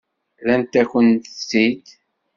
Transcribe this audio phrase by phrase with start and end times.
[0.41, 1.85] Rrant-akent-tt-id.